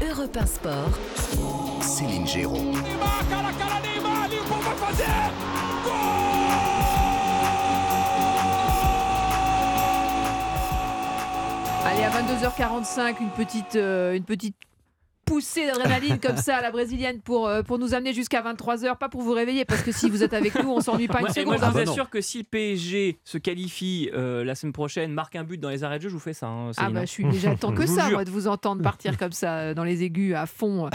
[0.00, 0.98] Europe 1 Sport.
[1.80, 2.72] Céline Géraud.
[11.84, 14.54] Allez, à 22h45, une petite, euh, une petite
[15.38, 19.08] poussée d'adrénaline comme ça à la brésilienne pour, euh, pour nous amener jusqu'à 23h, pas
[19.08, 21.30] pour vous réveiller, parce que si vous êtes avec nous, on s'ennuie pas une Moi,
[21.30, 21.46] et seconde.
[21.46, 24.72] moi, je vous Ah bah assure que si le PSG se qualifie euh, la semaine
[24.72, 26.46] prochaine, marque un but dans les arrêts de jeu, je vous fais ça.
[26.48, 29.30] hein, Ah bah je suis déjà temps que ça, moi, de vous entendre partir comme
[29.32, 30.90] ça euh, dans les aigus à fond.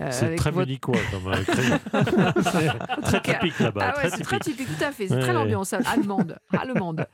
[0.00, 3.92] Euh, C'est très votre- munichois comme euh, très typique là-bas.
[3.94, 4.66] Ah ouais, c'est très typique.
[4.66, 5.08] tout à fait.
[5.08, 6.36] C'est Ouais, très l'ambiance allemande.
[6.58, 7.06] allemande.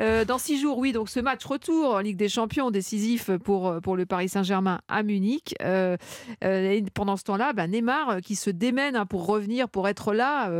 [0.00, 3.80] Euh, dans six jours, oui, donc ce match retour en Ligue des Champions décisif pour,
[3.82, 5.54] pour le Paris Saint-Germain à Munich.
[5.62, 10.50] Et pendant ce temps-là, bah, Neymar qui se démène hein, pour revenir, pour être là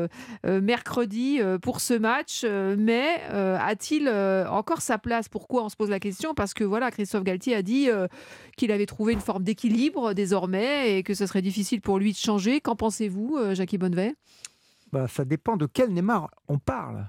[0.45, 2.45] mercredi pour ce match.
[2.45, 4.09] Mais a-t-il
[4.49, 5.29] encore sa place?
[5.29, 6.35] Pourquoi on se pose la question?
[6.35, 7.89] Parce que voilà, Christophe Galtier a dit
[8.57, 12.17] qu'il avait trouvé une forme d'équilibre désormais et que ce serait difficile pour lui de
[12.17, 12.61] changer.
[12.61, 14.15] Qu'en pensez-vous, euh, Jackie Bonnevet?
[14.93, 17.09] Bah, ça dépend de quel Neymar on parle.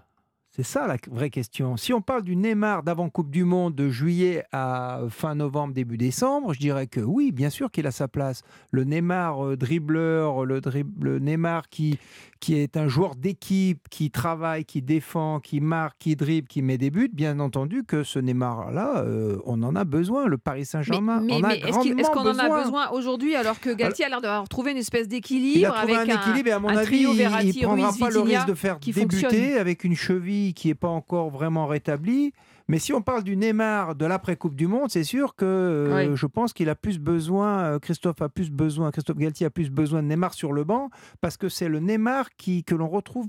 [0.57, 1.77] C'est ça la vraie question.
[1.77, 5.97] Si on parle du Neymar d'avant Coupe du Monde de juillet à fin novembre, début
[5.97, 8.41] décembre, je dirais que oui, bien sûr qu'il a sa place.
[8.71, 11.99] Le Neymar euh, dribbleur, le, drib- le Neymar qui,
[12.39, 16.79] qui est un joueur d'équipe, qui travaille, qui défend, qui marque, qui dribble, qui met
[16.79, 20.25] des buts, bien entendu que ce Neymar-là, euh, on en a besoin.
[20.25, 24.09] Le Paris Saint-Germain mais- a est-ce qu'on en a besoin aujourd'hui alors que Galtier a
[24.09, 26.69] l'air d'avoir trouvé une espèce Il d'équilibre a trouvé avec un équilibre et à mon
[26.69, 29.57] avis, trio il- Verratti, il ne prendra Ruiz, pas le risque de faire débuter fonctionne.
[29.59, 32.33] avec une cheville qui n'est pas encore vraiment rétablie.
[32.69, 36.15] Mais si on parle du Neymar de l'après-Coupe du Monde, c'est sûr que euh, Oui.
[36.17, 39.69] je pense qu'il a plus besoin, euh, Christophe a plus besoin, Christophe Galtier a plus
[39.69, 40.89] besoin de Neymar sur le banc
[41.21, 43.27] parce que c'est le Neymar qui, que l'on retrouve,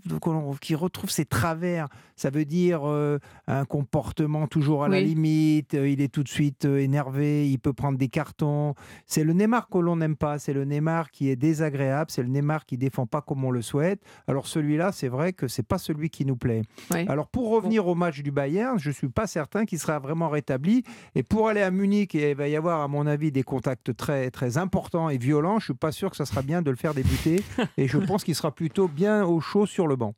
[0.60, 1.86] qui retrouve ses travers.
[2.16, 6.64] Ça veut dire euh, un comportement toujours à la limite, il est tout de suite
[6.64, 8.74] énervé, il peut prendre des cartons.
[9.06, 12.28] C'est le Neymar que l'on n'aime pas, c'est le Neymar qui est désagréable, c'est le
[12.28, 14.00] Neymar qui défend pas comme on le souhaite.
[14.26, 16.62] Alors celui-là, c'est vrai que c'est pas celui qui nous plaît.
[17.06, 20.82] Alors pour revenir au match du Bayern, je suis pas certain qu'il sera vraiment rétabli.
[21.14, 24.32] Et pour aller à Munich, il va y avoir à mon avis des contacts très
[24.32, 25.60] très importants et violents.
[25.60, 27.44] Je suis pas sûr que ça sera bien de le faire débuter.
[27.76, 30.14] et je pense qu'il sera plutôt bien au chaud sur le banc.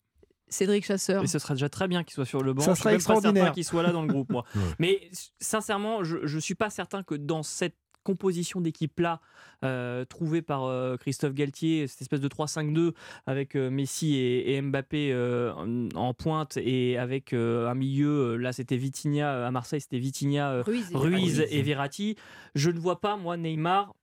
[0.48, 1.22] Cédric Chasseur.
[1.22, 2.62] Et ce serait déjà très bien qu'il soit sur le banc.
[2.62, 3.52] Ça Je serait extraordinaire.
[3.52, 4.44] qu'il soit là dans le groupe, moi.
[4.54, 4.62] Ouais.
[4.78, 5.10] Mais
[5.40, 7.76] sincèrement, je ne suis pas certain que dans cette
[8.10, 9.20] composition d'équipe-là,
[9.64, 12.92] euh, trouvée par euh, Christophe Galtier, cette espèce de 3-5-2
[13.26, 15.14] avec euh, Messi et, et Mbappé
[15.56, 20.90] en, en pointe et avec un milieu, là c'était Vitinha, à Marseille c'était Vitinha, Ruiz,
[20.92, 21.56] et Ruiz Verratti.
[21.56, 22.16] et Verratti,
[22.54, 23.94] je ne vois pas, moi, Neymar,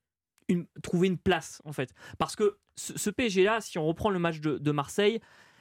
[0.49, 1.93] une- trouver une place, en fait.
[2.17, 5.19] Parce que ce, ce PSG-là, si on reprend le match de, de Marseille,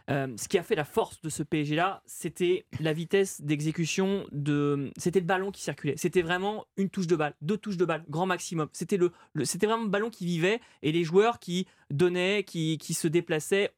[0.08, 4.92] euh, ce qui a fait la force de ce PSG-là, c'était la vitesse d'exécution de.
[4.96, 5.96] C'était le ballon qui circulait.
[5.96, 8.68] C'était vraiment une touche de balle, deux touches de balle, grand maximum.
[8.72, 9.12] C'était le,
[9.44, 13.72] c'était vraiment le ballon qui vivait et les joueurs qui donnaient, qui, qui se déplaçaient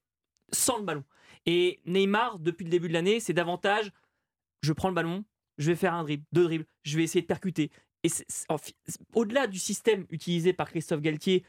[0.53, 1.05] sans le ballon.
[1.47, 3.91] Et Neymar, depuis le début de l'année, c'est davantage
[4.63, 5.25] je prends le ballon,
[5.57, 7.71] je vais faire un dribble, deux dribbles, je vais essayer de percuter.
[8.05, 8.09] Et
[9.15, 11.45] au-delà du système utilisé par Christophe Galtier,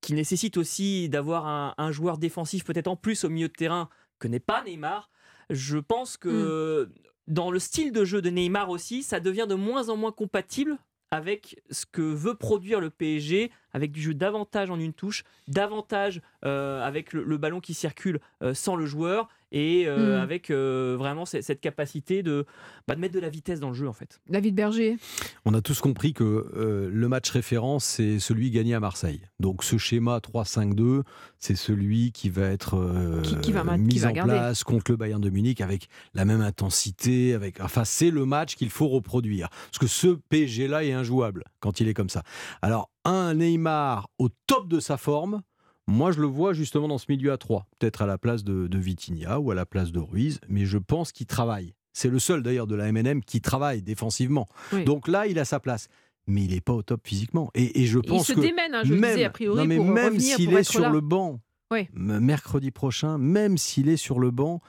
[0.00, 3.88] qui nécessite aussi d'avoir un joueur défensif peut-être en plus au milieu de terrain
[4.20, 5.10] que n'est pas Neymar,
[5.50, 6.88] je pense que
[7.26, 10.78] dans le style de jeu de Neymar aussi, ça devient de moins en moins compatible
[11.10, 16.20] avec ce que veut produire le PSG, avec du jeu davantage en une touche, davantage
[16.44, 20.20] euh, avec le, le ballon qui circule euh, sans le joueur et euh, Mm.
[20.22, 22.46] avec euh, vraiment cette, cette capacité de,
[22.86, 24.20] bah, de mettre de la vitesse dans le jeu en fait.
[24.28, 24.96] David Berger.
[25.44, 26.22] On a tous compris que
[26.56, 29.20] euh, le match référence, c'est celui gagné à Marseille.
[29.40, 31.02] Donc ce schéma 3-5-2,
[31.38, 34.32] c'est celui qui va être euh, Qui- qui va qui mis va en garder.
[34.34, 37.34] place contre le Bayern de Munich avec la même intensité.
[37.34, 39.48] Avec, enfin, c'est le match qu'il faut reproduire.
[39.50, 42.22] Parce que ce PSG-là est injouable quand il est comme ça.
[42.62, 45.42] Alors, un Neymar au top de sa forme,
[45.86, 47.66] moi, je le vois justement dans ce milieu à 3.
[47.78, 50.78] Peut-être à la place de, de Vitinha ou à la place de Ruiz, mais je
[50.78, 51.74] pense qu'il travaille.
[51.92, 54.46] C'est le seul d'ailleurs de la MNM qui travaille défensivement.
[54.72, 54.84] Oui.
[54.84, 55.88] Donc là, il a sa place.
[56.28, 57.50] Mais il n'est pas au top physiquement.
[57.54, 59.64] Et, et je il pense se que démène, hein, je même, disais a priori, non,
[59.64, 60.90] mais pour même s'il est sur là.
[60.90, 61.40] le banc,
[61.72, 61.88] Oui.
[61.94, 64.60] mercredi prochain, même s'il est sur le banc,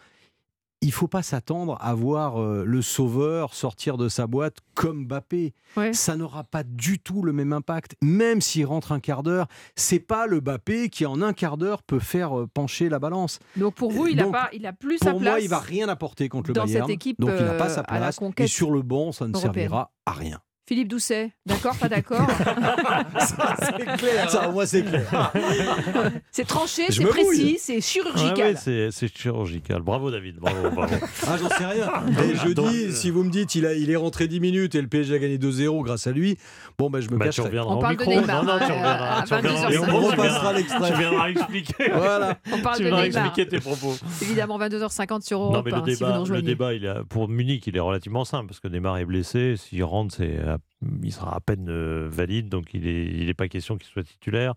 [0.82, 5.54] il faut pas s'attendre à voir euh, le sauveur sortir de sa boîte comme Mbappé.
[5.78, 5.94] Ouais.
[5.94, 7.96] Ça n'aura pas du tout le même impact.
[8.02, 11.84] Même s'il rentre un quart d'heure, c'est pas le Mbappé qui en un quart d'heure
[11.84, 13.40] peut faire euh, pencher la balance.
[13.58, 15.32] Donc pour vous, il a Donc, pas, il a plus sa Pour place.
[15.34, 16.88] moi, il va rien apporter contre le dans Bayern.
[16.88, 18.20] cette équipe, donc il n'a pas euh, sa place.
[18.38, 19.54] Et sur le banc, ça ne européenne.
[19.54, 20.40] servira à rien.
[20.72, 22.26] Philippe Doucet, d'accord, pas d'accord
[23.20, 24.30] Ça, c'est clair.
[24.30, 25.34] Ça, au moins, c'est clair.
[26.32, 28.38] C'est tranché, Je c'est précis, c'est chirurgical.
[28.38, 29.82] ouais, c'est c'est chirurgical.
[29.82, 30.96] Bravo David, bravo, bravo.
[31.28, 31.88] Ah, j'en sais rien.
[32.24, 34.40] Et je Donc, dis, euh, si vous me dites, il, a, il est rentré 10
[34.40, 36.38] minutes et le PSG a gagné 2-0 grâce à lui,
[36.78, 38.22] bon, ben, je me Bah, reviendras On parle de micro.
[38.22, 39.18] Neymar, non, non, tu hein, reviendras.
[39.18, 39.74] à tu reviendras 22h05.
[39.74, 40.92] Et on repassera l'extrait.
[40.94, 41.92] Tu viendras expliquer.
[41.94, 42.38] Voilà.
[42.54, 43.26] On parle tu de viendras Neymar.
[43.26, 43.94] expliquer tes propos.
[44.22, 46.42] Évidemment, 22h50 sur Europe, Non, mais le hein, si débat, le rejoignez.
[46.44, 49.56] débat il est, pour Munich, il est relativement simple parce que Neymar est blessé.
[49.58, 50.60] S'il rentre, c'est, à-
[51.04, 54.04] il sera à peine euh, valide, donc il n'est il est pas question qu'il soit
[54.04, 54.54] titulaire.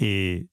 [0.00, 0.46] Et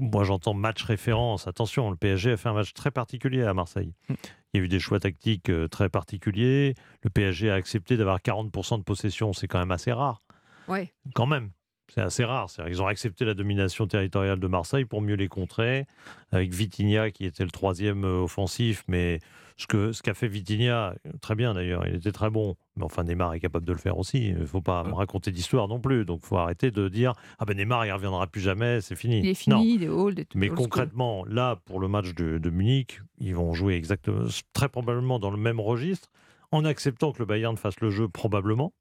[0.00, 1.46] moi, j'entends match référence.
[1.46, 3.94] Attention, le PSG a fait un match très particulier à Marseille.
[4.08, 4.14] Mm.
[4.52, 6.74] Il y a eu des choix tactiques euh, très particuliers.
[7.02, 9.32] Le PSG a accepté d'avoir 40% de possession.
[9.32, 10.22] C'est quand même assez rare.
[10.68, 10.92] Ouais.
[11.14, 11.50] Quand même.
[11.88, 12.50] C'est assez rare.
[12.50, 15.86] C'est-à-dire qu'ils ont accepté la domination territoriale de Marseille pour mieux les contrer,
[16.30, 18.82] avec Vitinha qui était le troisième euh, offensif.
[18.88, 19.20] Mais
[19.62, 22.56] ce que ce qu'a fait Vitinha, très bien d'ailleurs, il était très bon.
[22.76, 24.28] Mais enfin, Neymar est capable de le faire aussi.
[24.28, 26.04] Il ne faut pas me raconter d'histoire non plus.
[26.04, 28.96] Donc, il faut arrêter de dire Ah ben Neymar, il ne reviendra plus jamais, c'est
[28.96, 29.20] fini.
[29.20, 29.62] Il est fini, Non.
[29.62, 30.18] il est old.
[30.18, 30.68] et tout, Mais old school.
[30.68, 35.30] concrètement, là, pour le match de, de Munich, ils vont jouer exactement, très probablement dans
[35.30, 36.08] le même registre,
[36.50, 38.72] en acceptant que le Bayern fasse le jeu, probablement,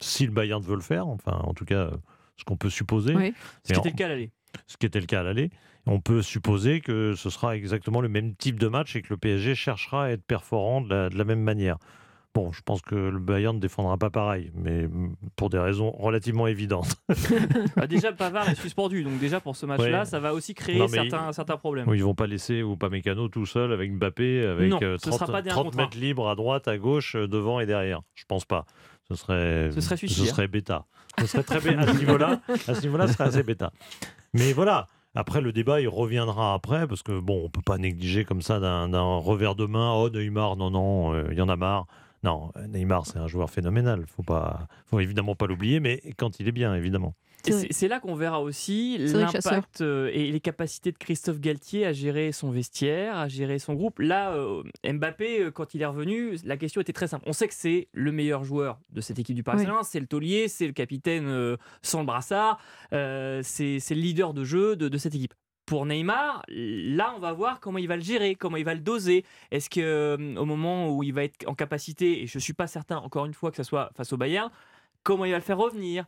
[0.00, 1.90] si le Bayern veut le faire, enfin, en tout cas,
[2.36, 3.32] ce qu'on peut supposer, Oui.
[3.64, 4.30] Ce qui était le cas à l'aller.
[4.66, 5.50] ce qui était le cas à l'aller.
[5.86, 9.16] On peut supposer que ce sera exactement le même type de match et que le
[9.16, 11.78] PSG cherchera à être perforant de la, de la même manière.
[12.34, 14.86] Bon, je pense que le Bayern ne défendra pas pareil, mais
[15.36, 16.96] pour des raisons relativement évidentes.
[17.76, 20.04] Bah, déjà, Pavard est suspendu, donc déjà pour ce match-là, Ouais.
[20.04, 21.86] ça va aussi créer Non, certains, certains problèmes.
[21.94, 25.06] Ils vont pas laisser ou pas Mécano tout seul avec Mbappé, avec Non, euh, ce
[25.12, 25.82] sera 30, pas des un 30 contre un.
[25.84, 28.00] mètres libres à droite, à gauche, euh, devant et derrière.
[28.14, 28.66] Je pense pas.
[29.08, 30.84] Ce serait, Ce serait suicide, Ce serait bêta.
[31.18, 32.40] Ce serait très bé- à ce niveau-là.
[32.68, 33.72] À ce niveau-là, ce serait assez bêta.
[34.34, 34.88] Mais voilà.
[35.16, 38.60] Après, le débat, il reviendra après, parce que bon, on peut pas négliger comme ça
[38.60, 39.94] d'un revers de main.
[39.94, 41.86] Oh, Neymar, non, non, euh, il y en a marre.
[42.22, 44.04] Non, Neymar, c'est un joueur phénoménal.
[44.14, 47.14] Faut pas, faut évidemment pas l'oublier, mais quand il est bien, évidemment.
[47.70, 52.32] C'est là qu'on verra aussi l'impact euh, et les capacités de Christophe Galtier à gérer
[52.32, 53.98] son vestiaire, à gérer son groupe.
[53.98, 57.24] Là, euh, Mbappé, euh, quand il est revenu, la question était très simple.
[57.26, 59.64] On sait que c'est le meilleur joueur de cette équipe du Paris Oui.
[59.64, 62.58] Saint-Germain, c'est le taulier, c'est le capitaine sans le brassard,
[62.92, 65.34] euh, c'est le leader de jeu de, de cette équipe.
[65.66, 68.80] Pour Neymar, là, on va voir comment il va le gérer, comment il va le
[68.80, 69.24] doser.
[69.50, 72.68] Est-ce que euh, au moment où il va être en capacité, et je suis pas
[72.68, 74.50] certain, encore une fois, que ce soit face au Bayern,
[75.02, 76.04] comment il va le faire revenir?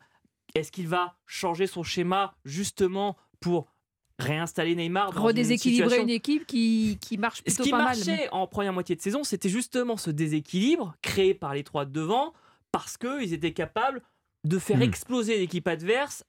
[0.54, 3.72] Est-ce qu'il va changer son schéma justement pour
[4.18, 7.78] réinstaller Neymar dans une Redéséquilibrer situation une équipe qui, qui marche ce plutôt qui pas
[7.78, 7.96] mal.
[7.96, 11.92] marchait en première moitié de saison, c'était justement ce déséquilibre créé par les trois de
[11.92, 12.32] devant
[12.72, 14.02] parce qu'ils étaient capables
[14.44, 14.82] de faire Hmm.
[14.82, 16.24] exploser l'équipe adverse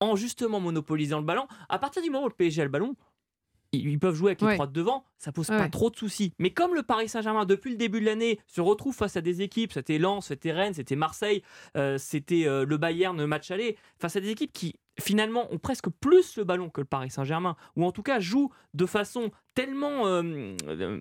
[0.00, 1.46] en justement monopolisant le ballon.
[1.68, 2.96] À partir du moment où le PSG a le ballon,
[3.72, 4.54] ils peuvent jouer avec les Ouais.
[4.54, 5.56] trois de devant, ça pose Ouais.
[5.58, 6.32] pas trop de soucis.
[6.38, 9.42] Mais comme le Paris Saint-Germain, depuis le début de l'année, se retrouve face à des
[9.42, 11.42] équipes, c'était Lens, c'était Rennes, c'était Marseille,
[11.76, 15.58] euh, c'était euh, le Bayern, le match aller, face à des équipes qui finalement ont
[15.58, 19.30] presque plus le ballon que le Paris Saint-Germain, ou en tout cas jouent de façon
[19.54, 21.00] tellement, euh, euh,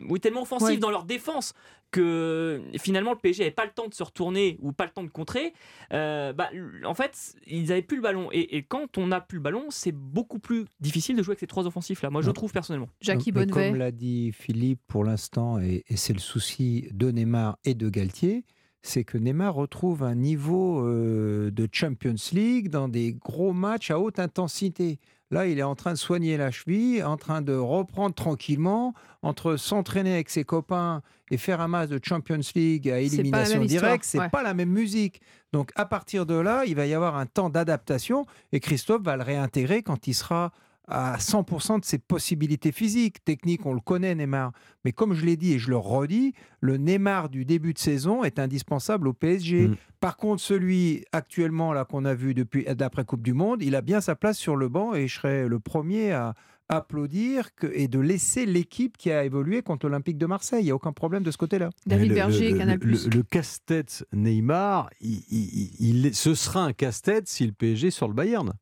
[0.00, 0.76] oui, tellement offensive Ouais.
[0.78, 1.54] dans leur défense
[1.90, 5.02] que finalement le PSG n'avait pas le temps de se retourner ou pas le temps
[5.02, 5.52] de contrer.
[5.92, 6.48] Euh, bah,
[6.84, 8.28] en fait, ils n'avaient plus le ballon.
[8.32, 11.40] Et, et quand on n'a plus le ballon, c'est beaucoup plus difficile de jouer avec
[11.40, 12.10] ces trois offensifs là.
[12.10, 12.32] Moi, je Non.
[12.32, 12.88] trouve personnellement.
[13.00, 13.70] Jackie Bonnevet.
[13.70, 17.88] Comme l'a dit Philippe pour l'instant, et, et c'est le souci de Neymar et de
[17.88, 18.44] Galtier,
[18.82, 23.98] c'est que Neymar retrouve un niveau euh, de Champions League dans des gros matchs à
[23.98, 24.98] haute intensité.
[25.30, 29.56] Là, il est en train de soigner la cheville, en train de reprendre tranquillement, entre
[29.56, 34.18] s'entraîner avec ses copains et faire un match de Champions League à élimination directe, c'est
[34.18, 34.28] ouais.
[34.28, 35.20] pas la même musique.
[35.52, 39.16] Donc à partir de là, il va y avoir un temps d'adaptation et Christophe va
[39.16, 40.52] le réintégrer quand il sera
[40.90, 43.24] à 100% de ses possibilités physiques.
[43.24, 44.52] Techniques, on le connaît, Neymar.
[44.84, 48.24] Mais comme je l'ai dit et je le redis, le Neymar du début de saison
[48.24, 49.68] est indispensable au PSG.
[49.68, 49.76] Mm.
[50.00, 53.80] Par contre, celui actuellement là qu'on a vu depuis d'après Coupe du Monde, il a
[53.82, 56.34] bien sa place sur le banc et je serais le premier à
[56.72, 60.62] applaudir que, et de laisser l'équipe qui a évolué contre l'Olympique de Marseille.
[60.62, 61.70] Il n'y a aucun problème de ce côté-là.
[61.86, 62.78] David Le- Berger, le, Canal+.
[62.80, 67.52] Le, le- le casse-tête Neymar, il, il- il est- ce sera un casse-tête si le
[67.52, 68.52] PSG est sur le Bayern.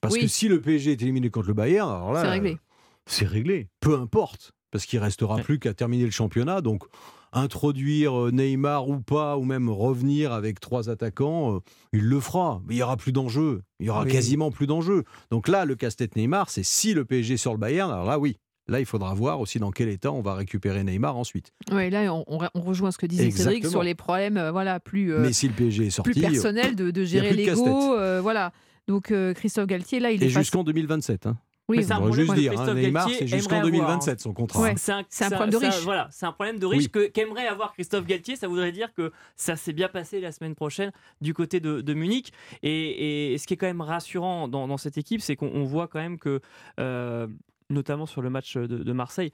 [0.00, 0.20] Parce Oui.
[0.22, 2.58] que si le PSG est éliminé contre le Bayern, alors là, C'est réglé.
[3.06, 3.68] c'est réglé.
[3.80, 5.42] Peu importe, parce qu'il restera Ouais.
[5.42, 6.60] plus qu'à terminer le championnat.
[6.60, 6.84] Donc,
[7.32, 11.60] introduire euh, Neymar ou pas, ou même revenir avec trois attaquants, euh,
[11.92, 12.60] il le fera.
[12.66, 13.62] Mais il y aura plus d'enjeu.
[13.80, 14.10] Il y aura Oui.
[14.12, 15.04] quasiment plus d'enjeu.
[15.30, 17.90] Donc là, le casse-tête Neymar, c'est si le PSG sur le Bayern.
[17.90, 18.38] Alors là, oui.
[18.70, 21.52] Là, il faudra voir aussi dans quel état on va récupérer Neymar ensuite.
[21.72, 23.70] Ouais, là, on, rejoint ce que disait Cédric Exactement.
[23.70, 26.76] sur les problèmes euh, voilà, plus, euh, Mais si le PSG est sorti, plus personnels
[26.76, 27.94] de, de gérer l'ego.
[27.96, 28.52] euh, voilà.
[28.88, 31.26] Donc euh, Christophe Galtier, là, il et est jusqu'en 2027.
[31.26, 31.38] hein.
[31.70, 33.68] Oui, c'est un On va problème juste dire, hein, Christophe Neymar, Galtier c'est jusqu'en aimerait
[33.76, 34.60] avoir, 2027 son contrat.
[34.62, 34.70] Ouais.
[34.70, 34.74] hein.
[34.78, 35.84] C'est un, C'est un ça- problème de ça- riche.
[35.84, 36.90] Voilà, c'est un problème de riche Oui.
[36.90, 38.36] que qu'aimerait avoir Christophe Galtier.
[38.36, 41.92] Ça voudrait dire que ça s'est bien passé la semaine prochaine du côté de, de
[41.94, 42.32] Munich.
[42.62, 45.64] Et, et ce qui est quand même rassurant dans, dans cette équipe, c'est qu'on on
[45.64, 46.40] voit quand même que,
[46.80, 47.26] euh,
[47.68, 49.30] notamment sur le match de, de Marseille,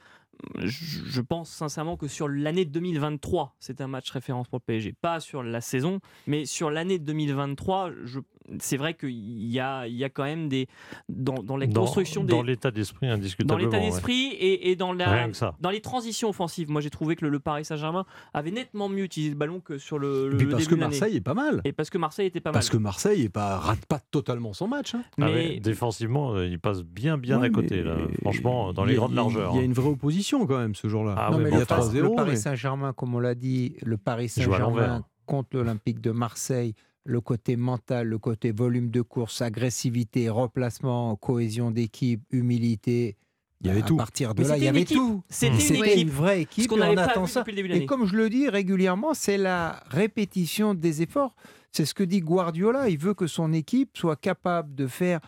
[0.59, 4.93] je, je pense sincèrement que sur l'année 2023, c'est un match référence pour le PSG.
[5.01, 8.19] Pas sur la saison, mais sur l'année 2023, je-
[8.61, 9.11] c'est vrai qu'il
[9.47, 10.67] y a, il y a quand même des
[11.09, 13.59] dans, dans les Dans- constructions dans l'état d'esprit, dans indiscutablement.
[13.71, 13.91] l'état ouais.
[13.91, 15.29] d'esprit et, et dans la
[15.61, 16.71] dans les transitions offensives.
[16.71, 19.79] Moi, j'ai trouvé que le, le Paris Saint-Germain avait nettement mieux utilisé le ballon que
[19.79, 20.81] sur le, le Et puis parce début que.
[20.81, 21.61] Marseille est pas mal.
[21.65, 22.73] Et parce que Marseille était pas Parce mal.
[22.73, 24.95] que Marseille est pas, rate pas totalement son match.
[24.95, 25.03] hein.
[25.21, 27.83] Ah mais ouais, défensivement, euh, il passe bien, bien Ouais, à côté.
[27.83, 27.97] Là.
[28.21, 29.53] Franchement, dans les a- grandes largeurs.
[29.53, 29.65] Il y a hein.
[29.65, 31.15] une vraie opposition quand même ce jour-là.
[31.17, 32.03] Ah non, ouais, mais bon, le, il y a enfin, 3-0.
[32.11, 34.29] le Paris Saint-Germain, comme on l'a dit, le Paris.
[34.29, 36.75] Saint-Germain contre l'Olympique de Marseille,
[37.05, 43.17] le côté mental, le côté volume de course, agressivité, replacement, cohésion d'équipe, humilité.
[43.61, 43.97] Il y avait à tout.
[43.97, 44.97] partir de Mais là, il y avait équipe.
[44.97, 45.23] tout.
[45.29, 46.03] C'était une équipe.
[46.03, 47.41] une vraie équipe et on pas attend ça.
[47.41, 51.35] depuis le début de Et comme je le dis régulièrement, c'est la répétition des efforts.
[51.73, 52.89] C'est ce que dit Guardiola.
[52.89, 55.21] Il veut que son équipe soit capable de faire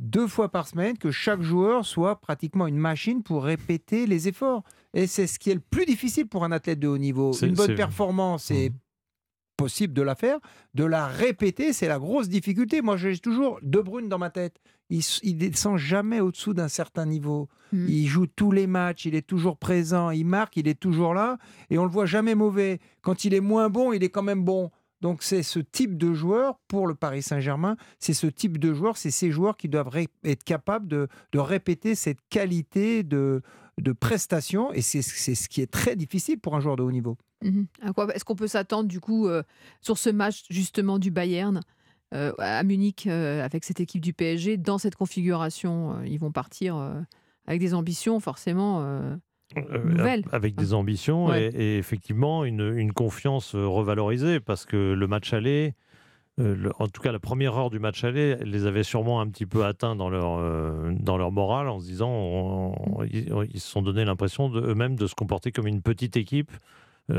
[0.00, 4.62] deux fois par semaine, que chaque joueur soit pratiquement une machine pour répéter les efforts.
[4.94, 7.32] Et c'est ce qui est le plus difficile pour un athlète de haut niveau.
[7.42, 8.76] Une bonne performance, c'est Mhm.
[9.58, 10.38] Possible de la faire.
[10.72, 12.80] De la répéter, c'est la grosse difficulté.
[12.80, 14.58] Moi, j'ai toujours De Bruyne dans ma tête.
[14.88, 17.50] Il, il descend jamais au-dessous d'un certain niveau.
[17.72, 17.86] Mm.
[17.88, 21.36] Il joue tous les matchs, il est toujours présent, il marque, il est toujours là,
[21.68, 22.78] et on le voit jamais mauvais.
[23.02, 24.70] Quand il est moins bon, il est quand même bon.
[25.00, 28.96] Donc c'est ce type de joueur pour le Paris Saint-Germain, c'est ce type de joueur,
[28.96, 33.42] c'est ces joueurs qui doivent être capables de, de répéter cette qualité de,
[33.78, 37.16] de prestation, et c'est ce qui est très difficile pour un joueur de haut niveau.
[37.82, 39.42] À quoi Est-ce qu'on peut s'attendre du coup euh,
[39.80, 41.60] sur ce match justement du Bayern
[42.14, 46.76] euh, à Munich euh, avec cette équipe du PSG dans cette configuration Ils vont partir
[47.46, 48.80] avec des ambitions forcément.
[48.82, 49.14] euh,
[49.56, 50.24] Euh, nouvelle.
[50.32, 51.50] Avec des ambitions Ouais.
[51.54, 55.74] et, et effectivement une, une confiance revalorisée parce que le match aller,
[56.36, 59.46] le- en tout cas la première heure du match aller, les avait sûrement un petit
[59.46, 63.68] peu atteints dans leur, euh, dans leur morale en se disant on- on- ils, se
[63.70, 66.52] sont donné l'impression eux-mêmes de se comporter comme une petite équipe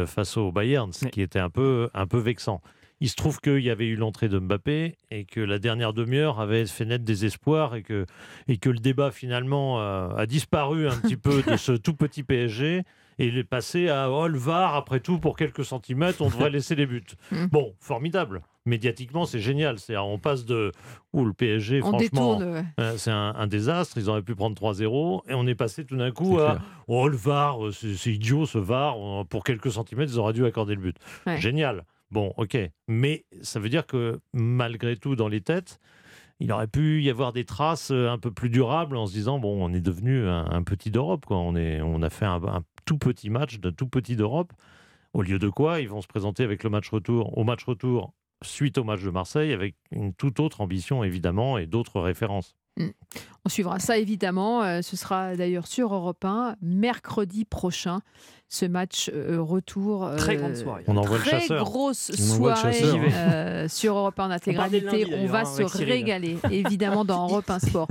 [0.06, 2.62] face au Bayern, ce qui était un peu, un peu vexant.
[3.02, 6.42] Il se trouve qu'il y avait eu l'entrée de Mbappé et que la dernière demi-heure
[6.42, 8.06] avait fait naître des espoirs et que,
[8.48, 12.24] et que le débat finalement euh, a disparu un petit peu de ce tout petit
[12.24, 12.84] PSG
[13.20, 16.50] et il est passé à oh, le VAR, après tout, pour quelques centimètres, on devrait
[16.50, 17.04] laisser les buts.
[17.32, 17.46] Mm.
[17.52, 18.42] Bon, formidable.
[18.66, 19.78] Médiatiquement, c'est génial.
[19.80, 20.72] C'est, on passe de
[21.12, 23.98] où le PSG, on franchement, euh, c'est un, un désastre.
[23.98, 26.62] Ils auraient pu prendre 3-0 et on est passé tout d'un coup à clair.
[26.88, 28.96] oh le VAR, euh, c'est, idiot ce VAR.
[28.98, 30.98] euh, Pour quelques centimètres, ils auraient dû accorder le but.
[31.28, 31.38] Ouais.
[31.38, 31.84] Génial.
[32.12, 32.58] Bon, ok.
[32.88, 35.80] Mais ça veut dire que malgré tout, dans les têtes,
[36.40, 39.62] il aurait pu y avoir des traces un peu plus durables en se disant bon,
[39.64, 41.38] on est devenu un, un petit d'Europe, quoi.
[41.38, 44.52] On est, on a fait un, un tout petit match de tout petit d'Europe.
[45.14, 48.16] Au lieu de quoi, ils vont se présenter avec le match retour, au match retour
[48.44, 52.56] suite au match de Marseille, avec une toute autre ambition évidemment et d'autres références.
[53.46, 54.64] On suivra ça évidemment.
[54.64, 58.00] Euh, ce sera d'ailleurs sur Europe 1 mercredi prochain.
[58.52, 60.04] Ce match euh, retour.
[60.06, 60.84] euh, Très grande soirée.
[60.88, 61.64] On envoie le Très chasseur.
[61.64, 63.08] grosse le soirée chasseur, hein.
[63.14, 65.06] euh, sur Europe 1 en intégralité.
[65.06, 67.88] lundi, On va hein, se régaler, évidemment, dans Europe 1 Sport.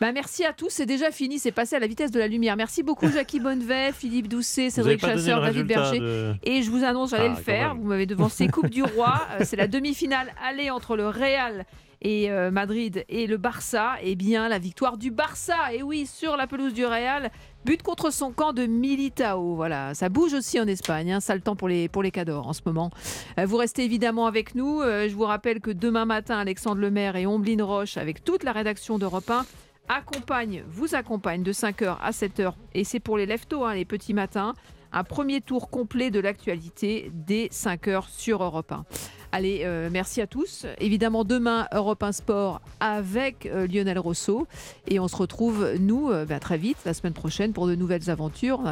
[0.00, 0.68] Bah, merci à tous.
[0.70, 1.40] C'est déjà fini.
[1.40, 2.56] C'est passé à la vitesse de la lumière.
[2.56, 5.98] Merci beaucoup, Jackie Bonnevet, Philippe Doucet, Cédric Chasseur, David Berger.
[5.98, 7.74] de- Et je vous annonce, j'allais Ah, le faire.
[7.74, 9.20] Vous m'avez devancé Coupe du Roi.
[9.42, 11.64] C'est la demi-finale aller entre le Real
[12.02, 13.96] et euh, Madrid et le Barça.
[14.02, 15.72] Et bien, la victoire du Barça.
[15.72, 17.30] Et oui, sur la pelouse du Real.
[17.64, 19.54] But contre son camp de Militao.
[19.54, 21.12] Voilà, ça bouge aussi en Espagne.
[21.12, 21.20] Hein.
[21.20, 22.90] Sale temps pour les, pour les cadors en ce moment.
[23.38, 24.80] Euh, vous restez évidemment avec nous.
[24.80, 28.52] Euh, je vous rappelle que demain matin, Alexandre Lemaire et Omblin Roche, avec toute la
[28.52, 29.44] rédaction d'Europe 1,
[29.88, 32.52] accompagnent, vous accompagnent de 5h à 7h.
[32.74, 34.54] Et c'est pour les leftos, hein, les petits matins.
[34.90, 38.84] Un premier tour complet de l'actualité dès 5h sur Europe 1.
[39.30, 40.64] Allez, euh, merci à tous.
[40.80, 44.46] Évidemment, demain, Europe 1 Sport avec euh, Lionel Rousseau.
[44.86, 48.08] Et on se retrouve, nous, euh, bah, très vite, la semaine prochaine, pour de nouvelles
[48.08, 48.60] aventures.